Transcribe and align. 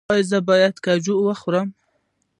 ایا 0.13 0.25
زه 0.29 0.39
باید 0.47 0.75
کاجو 0.85 1.13
وخورم؟ 1.19 1.67